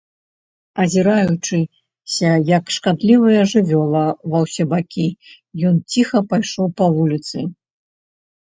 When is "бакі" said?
4.73-5.07